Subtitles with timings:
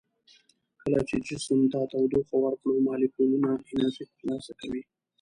[0.81, 4.81] کله چې جسم ته تودوخه ورکړو مالیکولونه انرژي تر لاسه کوي.